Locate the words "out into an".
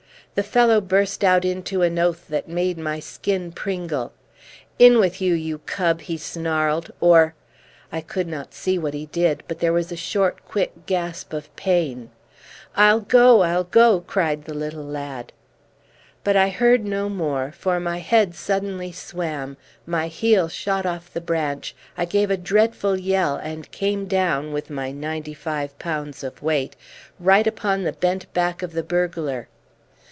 1.25-1.99